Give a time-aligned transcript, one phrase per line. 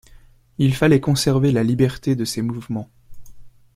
[0.57, 2.89] Il fallait conserver la liberté de ses mouvements.